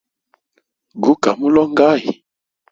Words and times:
Gu 1.03 1.11
ka 1.21 1.31
mulongʼayi? 1.39 2.09